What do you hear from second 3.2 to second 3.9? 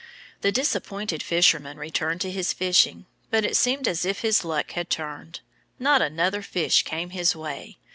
But it seemed